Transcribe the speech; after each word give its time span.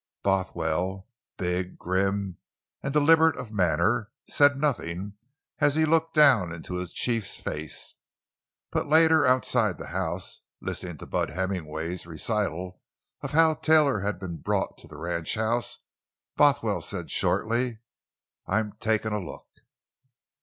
Bothwell—big, 0.23 1.77
grim, 1.77 2.37
and 2.81 2.91
deliberate 2.91 3.37
of 3.37 3.51
manner—said 3.51 4.57
nothing 4.57 5.13
as 5.59 5.75
he 5.75 5.85
looked 5.85 6.15
down 6.15 6.51
into 6.51 6.77
his 6.77 6.91
chief's 6.91 7.35
face. 7.37 7.93
But 8.71 8.87
later, 8.87 9.27
outside 9.27 9.77
the 9.77 9.89
house, 9.89 10.41
listening 10.59 10.97
to 10.97 11.05
Bud 11.05 11.29
Hemmingway's 11.29 12.07
recital 12.07 12.81
of 13.21 13.33
how 13.33 13.53
Taylor 13.53 13.99
had 13.99 14.19
been 14.19 14.37
brought 14.37 14.75
to 14.79 14.87
the 14.87 14.97
ranchhouse, 14.97 15.77
Bothwell 16.35 16.81
said 16.81 17.11
shortly: 17.11 17.81
"I'm 18.47 18.73
takin' 18.79 19.13
a 19.13 19.23
look!" 19.23 19.45